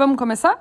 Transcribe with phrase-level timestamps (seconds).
[0.00, 0.56] Vamos começar?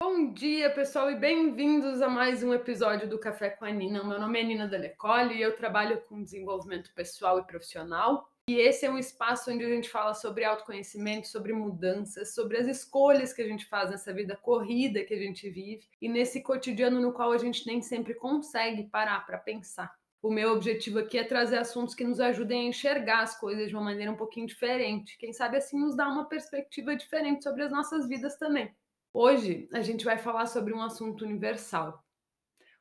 [0.00, 4.04] Bom dia, pessoal, e bem-vindos a mais um episódio do Café com a Nina.
[4.04, 8.30] Meu nome é Nina Delecole e eu trabalho com desenvolvimento pessoal e profissional.
[8.48, 12.68] E esse é um espaço onde a gente fala sobre autoconhecimento, sobre mudanças, sobre as
[12.68, 17.00] escolhas que a gente faz nessa vida corrida que a gente vive e nesse cotidiano
[17.00, 19.92] no qual a gente nem sempre consegue parar para pensar.
[20.22, 23.74] O meu objetivo aqui é trazer assuntos que nos ajudem a enxergar as coisas de
[23.74, 25.18] uma maneira um pouquinho diferente.
[25.18, 28.72] Quem sabe assim nos dá uma perspectiva diferente sobre as nossas vidas também.
[29.12, 32.00] Hoje a gente vai falar sobre um assunto universal,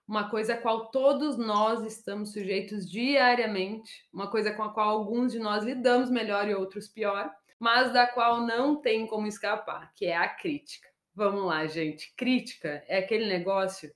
[0.07, 5.31] uma coisa a qual todos nós estamos sujeitos diariamente, uma coisa com a qual alguns
[5.31, 10.05] de nós lidamos melhor e outros pior, mas da qual não tem como escapar, que
[10.05, 10.87] é a crítica.
[11.13, 12.13] Vamos lá, gente.
[12.15, 13.89] Crítica é aquele negócio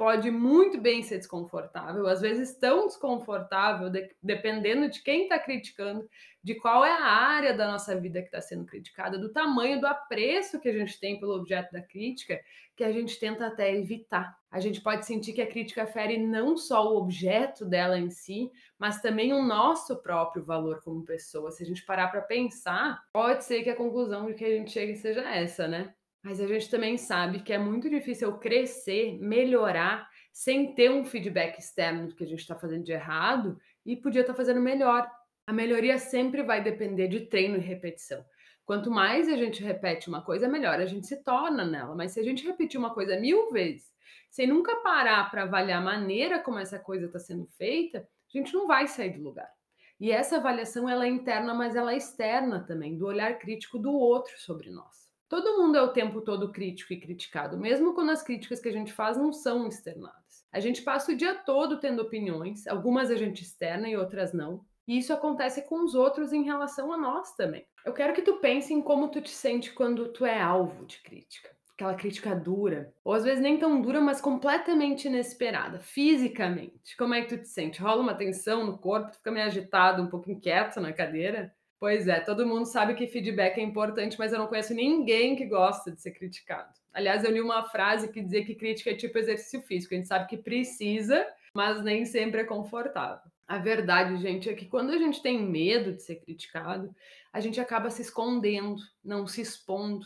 [0.00, 6.08] pode muito bem ser desconfortável, às vezes tão desconfortável, de, dependendo de quem está criticando,
[6.42, 9.86] de qual é a área da nossa vida que está sendo criticada, do tamanho do
[9.86, 12.40] apreço que a gente tem pelo objeto da crítica,
[12.74, 14.34] que a gente tenta até evitar.
[14.50, 18.50] A gente pode sentir que a crítica fere não só o objeto dela em si,
[18.78, 21.52] mas também o nosso próprio valor como pessoa.
[21.52, 24.70] Se a gente parar para pensar, pode ser que a conclusão de que a gente
[24.70, 25.92] chegue seja essa, né?
[26.22, 31.58] Mas a gente também sabe que é muito difícil crescer, melhorar, sem ter um feedback
[31.58, 35.10] externo do que a gente está fazendo de errado e podia estar tá fazendo melhor.
[35.46, 38.24] A melhoria sempre vai depender de treino e repetição.
[38.64, 41.94] Quanto mais a gente repete uma coisa, melhor a gente se torna nela.
[41.96, 43.90] Mas se a gente repetir uma coisa mil vezes,
[44.30, 48.54] sem nunca parar para avaliar a maneira como essa coisa está sendo feita, a gente
[48.54, 49.50] não vai sair do lugar.
[49.98, 53.92] E essa avaliação ela é interna, mas ela é externa também, do olhar crítico do
[53.92, 55.09] outro sobre nós.
[55.30, 58.72] Todo mundo é o tempo todo crítico e criticado, mesmo quando as críticas que a
[58.72, 60.44] gente faz não são externadas.
[60.50, 64.64] A gente passa o dia todo tendo opiniões, algumas a gente externa e outras não.
[64.88, 67.64] E isso acontece com os outros em relação a nós também.
[67.86, 71.00] Eu quero que tu pense em como tu te sente quando tu é alvo de
[71.00, 71.48] crítica.
[71.74, 76.96] Aquela crítica dura, ou às vezes nem tão dura, mas completamente inesperada, fisicamente.
[76.96, 77.80] Como é que tu te sente?
[77.80, 81.54] Rola uma tensão no corpo, tu fica meio agitado, um pouco inquieto na cadeira?
[81.80, 85.46] Pois é, todo mundo sabe que feedback é importante, mas eu não conheço ninguém que
[85.46, 86.68] gosta de ser criticado.
[86.92, 90.06] Aliás, eu li uma frase que dizia que crítica é tipo exercício físico, a gente
[90.06, 93.30] sabe que precisa, mas nem sempre é confortável.
[93.48, 96.94] A verdade, gente, é que quando a gente tem medo de ser criticado,
[97.32, 100.04] a gente acaba se escondendo, não se expondo,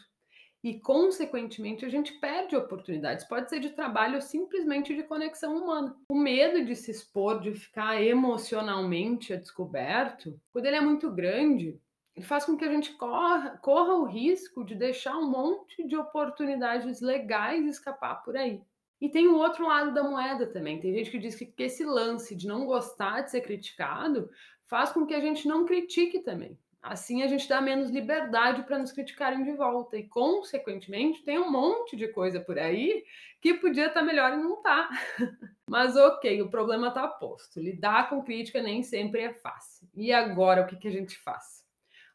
[0.65, 3.27] e, consequentemente, a gente perde oportunidades.
[3.27, 5.95] Pode ser de trabalho ou simplesmente de conexão humana.
[6.11, 11.79] O medo de se expor, de ficar emocionalmente descoberto, quando ele é muito grande,
[12.17, 15.97] ele faz com que a gente corra, corra o risco de deixar um monte de
[15.99, 18.63] oportunidades legais escapar por aí.
[18.99, 20.81] E tem o outro lado da moeda também.
[20.81, 24.31] Tem gente que diz que esse lance de não gostar de ser criticado
[24.67, 26.59] faz com que a gente não critique também.
[26.85, 29.97] Assim a gente dá menos liberdade para nos criticarem de volta.
[29.97, 33.03] E, consequentemente, tem um monte de coisa por aí
[33.41, 34.91] que podia estar tá melhor e não tá.
[35.67, 37.59] Mas ok, o problema está posto.
[37.59, 39.89] Lidar com crítica nem sempre é fácil.
[39.95, 41.65] E agora o que, que a gente faz?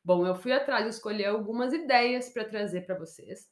[0.06, 3.50] Bom, eu fui atrás de escolher algumas ideias para trazer para vocês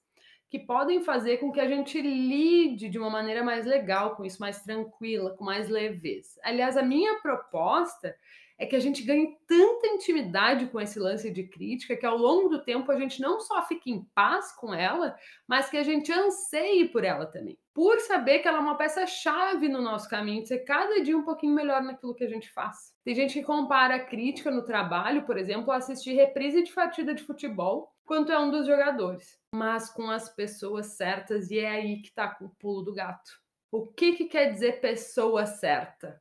[0.49, 4.39] que podem fazer com que a gente lide de uma maneira mais legal com isso,
[4.39, 6.39] mais tranquila, com mais leveza.
[6.43, 8.15] Aliás, a minha proposta
[8.57, 12.49] é que a gente ganhe tanta intimidade com esse lance de crítica que ao longo
[12.49, 15.15] do tempo a gente não só fique em paz com ela,
[15.47, 17.57] mas que a gente anseie por ela também.
[17.73, 21.23] Por saber que ela é uma peça-chave no nosso caminho de ser cada dia um
[21.23, 22.91] pouquinho melhor naquilo que a gente faz.
[23.03, 27.13] Tem gente que compara a crítica no trabalho, por exemplo, a assistir reprise de partida
[27.13, 32.01] de futebol, quanto é um dos jogadores, mas com as pessoas certas, e é aí
[32.01, 33.29] que está o pulo do gato.
[33.71, 36.19] O que, que quer dizer pessoa certa?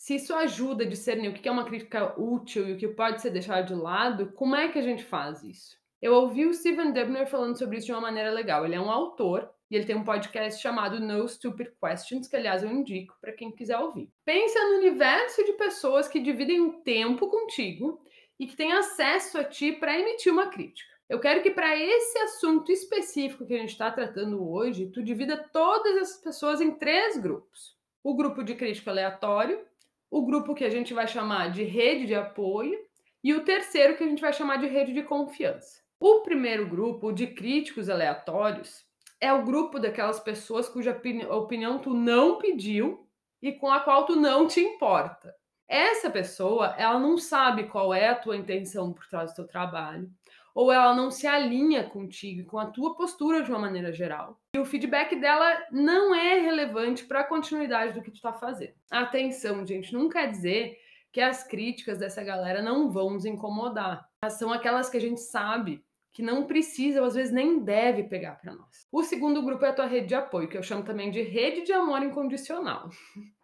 [0.00, 3.20] Se isso ajuda a discernir o que é uma crítica útil e o que pode
[3.20, 5.76] ser deixado de lado, como é que a gente faz isso?
[6.00, 8.64] Eu ouvi o Steven Dubner falando sobre isso de uma maneira legal.
[8.64, 12.62] Ele é um autor e ele tem um podcast chamado No Stupid Questions, que aliás
[12.62, 14.10] eu indico para quem quiser ouvir.
[14.24, 18.02] Pensa no universo de pessoas que dividem um tempo contigo
[18.38, 20.88] e que têm acesso a ti para emitir uma crítica.
[21.10, 25.46] Eu quero que para esse assunto específico que a gente está tratando hoje, tu divida
[25.52, 27.78] todas essas pessoas em três grupos.
[28.02, 29.68] O grupo de crítica aleatório,
[30.10, 32.76] o grupo que a gente vai chamar de rede de apoio
[33.22, 35.80] e o terceiro que a gente vai chamar de rede de confiança.
[36.00, 38.84] O primeiro grupo, de críticos aleatórios,
[39.20, 40.98] é o grupo daquelas pessoas cuja
[41.30, 43.06] opinião tu não pediu
[43.42, 45.34] e com a qual tu não te importa.
[45.68, 50.10] Essa pessoa, ela não sabe qual é a tua intenção por trás do teu trabalho,
[50.54, 54.40] ou ela não se alinha contigo, com a tua postura de uma maneira geral.
[54.54, 58.74] E o feedback dela não é relevante para a continuidade do que tu está fazendo.
[58.90, 60.76] Atenção, gente, não quer dizer
[61.12, 64.08] que as críticas dessa galera não vão nos incomodar.
[64.30, 65.82] São aquelas que a gente sabe
[66.12, 68.86] que não precisa, ou às vezes nem deve pegar para nós.
[68.90, 71.62] O segundo grupo é a tua rede de apoio, que eu chamo também de rede
[71.62, 72.88] de amor incondicional.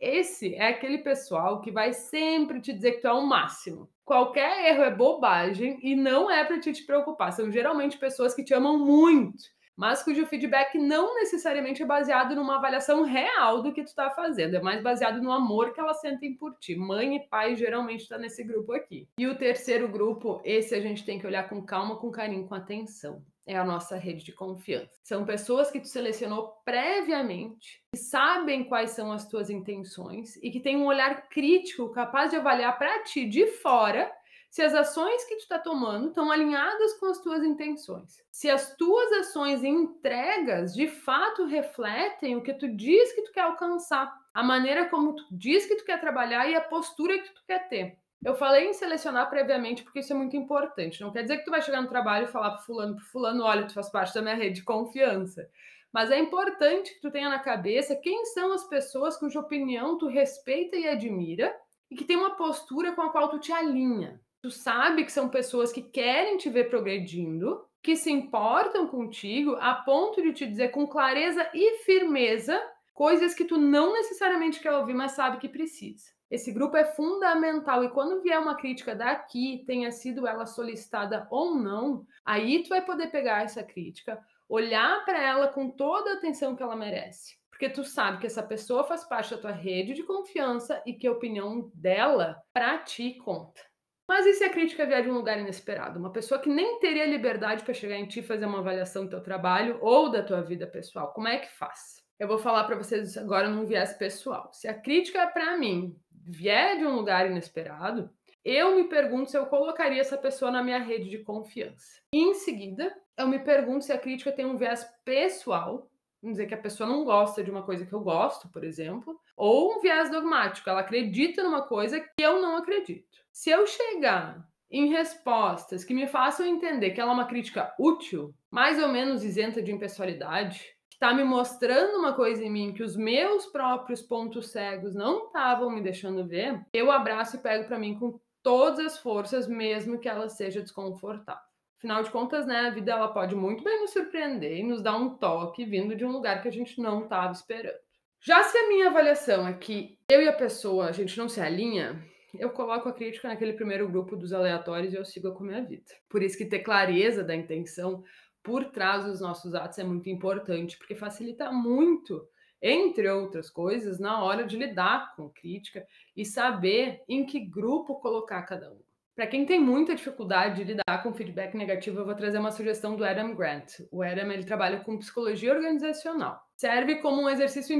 [0.00, 3.88] Esse é aquele pessoal que vai sempre te dizer que tu é o máximo.
[4.04, 7.32] Qualquer erro é bobagem e não é para te, te preocupar.
[7.32, 9.44] São geralmente pessoas que te amam muito
[9.76, 14.56] mas cujo feedback não necessariamente é baseado numa avaliação real do que tu está fazendo,
[14.56, 16.76] é mais baseado no amor que elas sentem por ti.
[16.76, 19.08] Mãe e pai geralmente está nesse grupo aqui.
[19.18, 22.54] E o terceiro grupo, esse a gente tem que olhar com calma, com carinho, com
[22.54, 23.24] atenção.
[23.46, 25.00] É a nossa rede de confiança.
[25.02, 30.60] São pessoas que tu selecionou previamente, que sabem quais são as tuas intenções e que
[30.60, 34.12] têm um olhar crítico capaz de avaliar para ti de fora
[34.50, 38.16] se as ações que tu está tomando estão alinhadas com as tuas intenções.
[38.32, 43.30] Se as tuas ações e entregas de fato refletem o que tu diz que tu
[43.30, 47.32] quer alcançar, a maneira como tu diz que tu quer trabalhar e a postura que
[47.32, 47.96] tu quer ter.
[48.24, 51.00] Eu falei em selecionar previamente porque isso é muito importante.
[51.00, 53.44] Não quer dizer que tu vai chegar no trabalho e falar para fulano, para fulano,
[53.44, 55.48] olha, tu faz parte da minha rede de confiança.
[55.92, 60.08] Mas é importante que tu tenha na cabeça quem são as pessoas cuja opinião tu
[60.08, 61.54] respeita e admira
[61.88, 64.20] e que tem uma postura com a qual tu te alinha.
[64.42, 69.74] Tu sabe que são pessoas que querem te ver progredindo, que se importam contigo a
[69.74, 72.60] ponto de te dizer com clareza e firmeza
[72.94, 76.04] coisas que tu não necessariamente quer ouvir, mas sabe que precisa.
[76.30, 81.56] Esse grupo é fundamental e quando vier uma crítica daqui, tenha sido ela solicitada ou
[81.56, 86.54] não, aí tu vai poder pegar essa crítica, olhar para ela com toda a atenção
[86.54, 87.36] que ela merece.
[87.50, 91.06] Porque tu sabe que essa pessoa faz parte da tua rede de confiança e que
[91.06, 93.69] a opinião dela para ti conta.
[94.10, 95.96] Mas e se a crítica vier de um lugar inesperado?
[95.96, 99.10] Uma pessoa que nem teria liberdade para chegar em ti e fazer uma avaliação do
[99.10, 101.12] teu trabalho ou da tua vida pessoal.
[101.12, 102.02] Como é que faz?
[102.18, 104.50] Eu vou falar para vocês agora num viés pessoal.
[104.52, 105.96] Se a crítica para mim
[106.26, 108.10] vier de um lugar inesperado,
[108.44, 112.02] eu me pergunto se eu colocaria essa pessoa na minha rede de confiança.
[112.12, 115.88] Em seguida, eu me pergunto se a crítica tem um viés pessoal
[116.22, 119.18] Vamos dizer que a pessoa não gosta de uma coisa que eu gosto, por exemplo,
[119.34, 123.19] ou um viés dogmático, ela acredita numa coisa que eu não acredito.
[123.32, 128.34] Se eu chegar em respostas que me façam entender que ela é uma crítica útil,
[128.50, 132.82] mais ou menos isenta de impessoalidade, que está me mostrando uma coisa em mim que
[132.82, 137.78] os meus próprios pontos cegos não estavam me deixando ver, eu abraço e pego para
[137.78, 141.42] mim com todas as forças, mesmo que ela seja desconfortável.
[141.78, 144.96] Afinal de contas, né, a vida ela pode muito bem nos surpreender e nos dar
[144.96, 147.78] um toque vindo de um lugar que a gente não estava esperando.
[148.20, 151.40] Já se a minha avaliação é que eu e a pessoa, a gente não se
[151.40, 152.04] alinha,
[152.38, 155.64] eu coloco a crítica naquele primeiro grupo dos aleatórios e eu sigo com a minha
[155.64, 155.84] vida.
[156.08, 158.02] Por isso que ter clareza da intenção
[158.42, 162.26] por trás dos nossos atos é muito importante, porque facilita muito,
[162.62, 165.86] entre outras coisas, na hora de lidar com crítica
[166.16, 168.80] e saber em que grupo colocar cada um.
[169.20, 172.96] Para quem tem muita dificuldade de lidar com feedback negativo, eu vou trazer uma sugestão
[172.96, 173.80] do Adam Grant.
[173.92, 176.40] O Adam ele trabalha com psicologia organizacional.
[176.56, 177.74] Serve como um exercício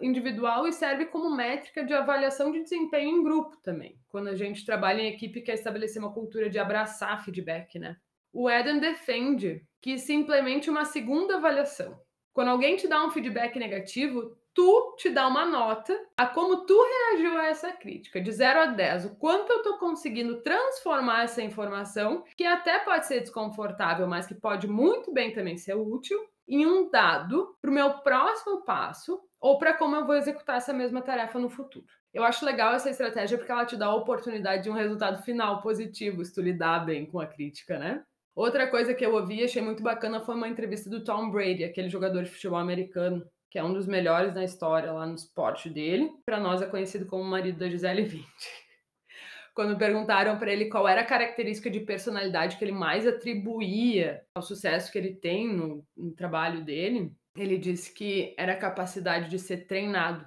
[0.00, 3.98] individual, e serve como métrica de avaliação de desempenho em grupo também.
[4.08, 7.98] Quando a gente trabalha em equipe quer estabelecer uma cultura de abraçar feedback, né?
[8.32, 12.00] O Adam defende que se implemente uma segunda avaliação.
[12.32, 16.76] Quando alguém te dá um feedback negativo, tu te dá uma nota a como tu
[16.82, 19.04] reagiu a essa crítica, de 0 a 10.
[19.06, 24.34] O quanto eu tô conseguindo transformar essa informação, que até pode ser desconfortável, mas que
[24.34, 29.56] pode muito bem também ser útil, em um dado para o meu próximo passo ou
[29.56, 31.86] para como eu vou executar essa mesma tarefa no futuro.
[32.12, 35.62] Eu acho legal essa estratégia porque ela te dá a oportunidade de um resultado final
[35.62, 38.02] positivo se tu lidar bem com a crítica, né?
[38.34, 41.62] Outra coisa que eu ouvi e achei muito bacana foi uma entrevista do Tom Brady,
[41.62, 45.68] aquele jogador de futebol americano, que é um dos melhores na história lá no esporte
[45.68, 46.10] dele.
[46.24, 48.24] Para nós é conhecido como o marido da Gisele Bündchen.
[49.52, 54.40] Quando perguntaram para ele qual era a característica de personalidade que ele mais atribuía ao
[54.40, 59.38] sucesso que ele tem no, no trabalho dele, ele disse que era a capacidade de
[59.38, 60.26] ser treinado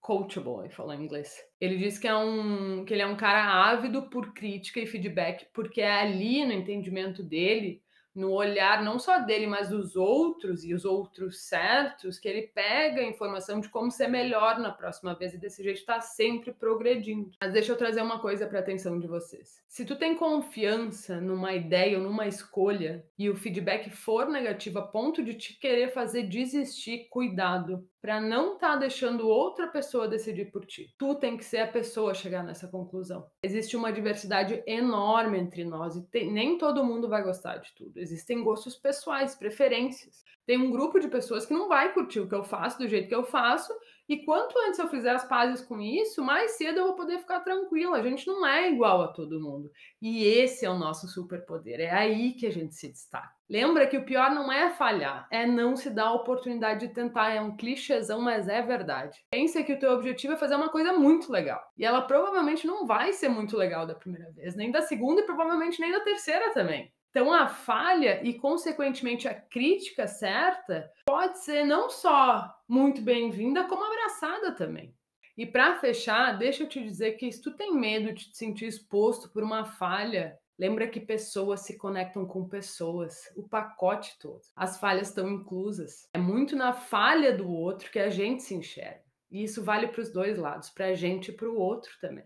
[0.00, 1.36] coachable, ele falou em inglês.
[1.60, 5.46] Ele disse que é um que ele é um cara ávido por crítica e feedback,
[5.54, 7.80] porque é ali no entendimento dele
[8.14, 13.00] no olhar não só dele, mas dos outros e os outros certos, que ele pega
[13.00, 17.30] a informação de como ser melhor na próxima vez e desse jeito está sempre progredindo.
[17.40, 19.62] Mas deixa eu trazer uma coisa para atenção de vocês.
[19.68, 24.86] Se tu tem confiança numa ideia ou numa escolha e o feedback for negativo a
[24.86, 30.50] ponto de te querer fazer desistir, cuidado para não estar tá deixando outra pessoa decidir
[30.50, 30.94] por ti.
[30.98, 33.26] Tu tem que ser a pessoa a chegar nessa conclusão.
[33.42, 37.99] Existe uma diversidade enorme entre nós e tem, nem todo mundo vai gostar de tudo.
[38.00, 40.22] Existem gostos pessoais, preferências.
[40.46, 43.08] Tem um grupo de pessoas que não vai curtir o que eu faço do jeito
[43.08, 43.72] que eu faço
[44.10, 47.38] e quanto antes eu fizer as pazes com isso, mais cedo eu vou poder ficar
[47.38, 47.96] tranquila.
[47.96, 49.70] A gente não é igual a todo mundo.
[50.02, 51.78] E esse é o nosso superpoder.
[51.78, 53.30] É aí que a gente se destaca.
[53.48, 57.30] Lembra que o pior não é falhar, é não se dar a oportunidade de tentar.
[57.30, 59.16] É um clichêzão, mas é verdade.
[59.30, 61.62] Pensa que o teu objetivo é fazer uma coisa muito legal.
[61.78, 65.24] E ela provavelmente não vai ser muito legal da primeira vez, nem da segunda e
[65.24, 66.92] provavelmente nem da terceira também.
[67.10, 73.84] Então, a falha e, consequentemente, a crítica certa pode ser não só muito bem-vinda, como
[73.84, 74.94] abraçada também.
[75.36, 78.66] E para fechar, deixa eu te dizer que se tu tem medo de te sentir
[78.66, 84.42] exposto por uma falha, lembra que pessoas se conectam com pessoas, o pacote todo.
[84.54, 86.08] As falhas estão inclusas.
[86.14, 89.02] É muito na falha do outro que a gente se enxerga.
[89.30, 92.24] E isso vale para os dois lados, para a gente e para o outro também.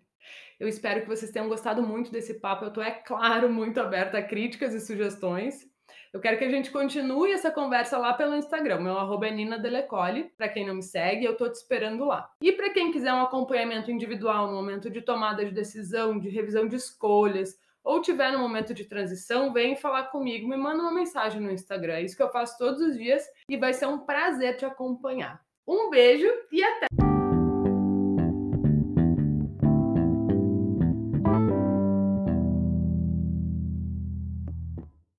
[0.58, 2.64] Eu espero que vocês tenham gostado muito desse papo.
[2.64, 5.68] Eu estou, é claro, muito aberta a críticas e sugestões.
[6.12, 8.80] Eu quero que a gente continue essa conversa lá pelo Instagram.
[8.80, 10.32] Meu arroba é Nina Delecole.
[10.36, 12.30] Para quem não me segue, eu estou te esperando lá.
[12.40, 16.68] E para quem quiser um acompanhamento individual no momento de tomada de decisão, de revisão
[16.68, 21.40] de escolhas, ou tiver no momento de transição, vem falar comigo, me manda uma mensagem
[21.40, 21.94] no Instagram.
[21.94, 25.40] É isso que eu faço todos os dias e vai ser um prazer te acompanhar.
[25.66, 27.03] Um beijo e até!